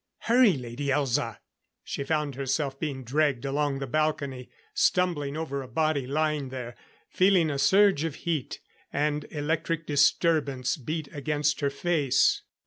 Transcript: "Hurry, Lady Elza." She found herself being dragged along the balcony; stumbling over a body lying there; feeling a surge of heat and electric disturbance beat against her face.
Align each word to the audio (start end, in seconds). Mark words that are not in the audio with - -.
"Hurry, 0.21 0.53
Lady 0.53 0.87
Elza." 0.87 1.37
She 1.83 2.03
found 2.03 2.33
herself 2.33 2.79
being 2.79 3.03
dragged 3.03 3.45
along 3.45 3.77
the 3.77 3.85
balcony; 3.85 4.49
stumbling 4.73 5.37
over 5.37 5.61
a 5.61 5.67
body 5.67 6.07
lying 6.07 6.49
there; 6.49 6.75
feeling 7.11 7.51
a 7.51 7.59
surge 7.59 8.03
of 8.03 8.15
heat 8.25 8.61
and 8.91 9.27
electric 9.29 9.85
disturbance 9.85 10.75
beat 10.75 11.07
against 11.13 11.59
her 11.59 11.69
face. 11.69 12.41